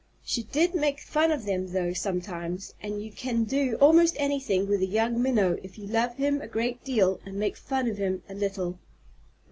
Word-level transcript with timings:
She 0.23 0.41
did 0.41 0.73
make 0.73 0.99
fun 0.99 1.31
of 1.31 1.45
them 1.45 1.67
though, 1.73 1.93
sometimes; 1.93 2.73
and 2.81 3.03
you 3.03 3.11
can 3.11 3.43
do 3.43 3.77
almost 3.79 4.15
anything 4.17 4.67
with 4.67 4.81
a 4.81 4.87
young 4.87 5.21
Minnow 5.21 5.59
if 5.61 5.77
you 5.77 5.85
love 5.85 6.15
him 6.15 6.41
a 6.41 6.47
great 6.47 6.83
deal 6.83 7.19
and 7.23 7.35
make 7.35 7.55
fun 7.55 7.87
of 7.87 7.99
him 7.99 8.23
a 8.27 8.33
little. 8.33 8.79